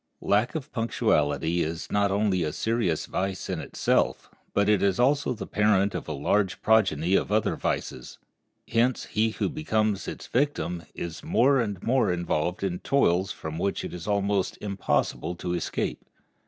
[0.23, 5.31] Lack of punctuality is not only a serious vice in itself, but it is also
[5.33, 8.17] the parent of a large progeny of other vices.
[8.67, 13.59] Hence he who becomes its victim is the more and more involved in toils from
[13.59, 16.03] which it is almost impossible to escape.